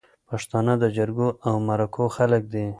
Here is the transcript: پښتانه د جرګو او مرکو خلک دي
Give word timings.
پښتانه 0.29 0.73
د 0.83 0.85
جرګو 0.97 1.29
او 1.47 1.55
مرکو 1.67 2.05
خلک 2.17 2.43
دي 2.53 2.65